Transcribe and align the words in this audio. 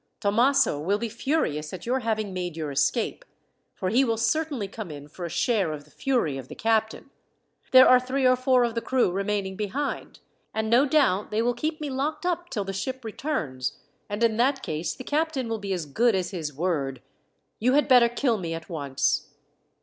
"Thomaso 0.19 0.79
will 0.79 0.97
be 0.97 1.09
furious 1.09 1.73
at 1.73 1.85
your 1.85 1.99
having 1.99 2.33
made 2.33 2.57
your 2.57 2.71
escape, 2.71 3.23
for 3.75 3.89
he 3.89 4.03
will 4.03 4.17
certainly 4.17 4.67
come 4.67 4.89
in 4.89 5.07
for 5.07 5.25
a 5.25 5.29
share 5.29 5.71
of 5.71 5.85
the 5.85 5.91
fury 5.91 6.39
of 6.39 6.47
the 6.47 6.55
captain. 6.55 7.11
There 7.71 7.87
are 7.87 7.99
three 7.99 8.25
or 8.25 8.35
four 8.35 8.63
of 8.63 8.73
the 8.73 8.81
crew 8.81 9.11
remaining 9.11 9.55
behind, 9.55 10.17
and 10.55 10.71
no 10.71 10.87
doubt 10.87 11.29
they 11.29 11.43
will 11.43 11.53
keep 11.53 11.79
me 11.79 11.91
locked 11.91 12.25
up 12.25 12.49
till 12.49 12.63
the 12.63 12.73
ship 12.73 13.05
returns, 13.05 13.77
and 14.09 14.23
in 14.23 14.37
that 14.37 14.63
case 14.63 14.95
the 14.95 15.03
captain 15.03 15.47
will 15.47 15.59
be 15.59 15.71
as 15.71 15.85
good 15.85 16.15
as 16.15 16.31
his 16.31 16.51
word. 16.51 17.03
You 17.59 17.73
had 17.73 17.87
better 17.87 18.09
kill 18.09 18.39
me 18.39 18.55
at 18.55 18.69
once." 18.69 19.29